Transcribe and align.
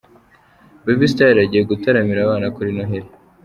Baby 0.83 1.07
Style 1.11 1.39
agiye 1.45 1.63
gutaramira 1.71 2.19
abana 2.21 2.47
kuri 2.55 2.69
Noheli. 2.77 3.09